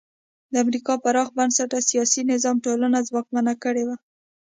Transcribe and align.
د 0.51 0.53
امریکا 0.63 0.93
پراخ 1.03 1.27
بنسټه 1.37 1.79
سیاسي 1.89 2.21
نظام 2.31 2.55
ټولنه 2.65 2.99
ځواکمنه 3.09 3.53
کړې 3.63 3.83
وه. 3.87 3.95